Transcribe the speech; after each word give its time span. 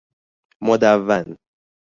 مدون 0.61 1.37